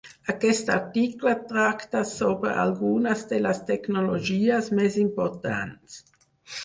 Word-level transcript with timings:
Aquest 0.31 0.69
article 0.75 1.33
tracta 1.51 2.01
sobre 2.11 2.55
algunes 2.63 3.21
de 3.33 3.39
les 3.47 3.61
tecnologies 3.71 4.75
més 4.81 4.99
importants. 5.07 6.01